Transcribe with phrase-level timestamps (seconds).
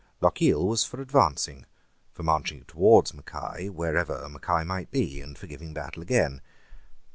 [0.19, 1.67] Lochiel was for advancing,
[2.11, 6.41] for marching towards Mackay wherever Mackay might be, and for giving battle again.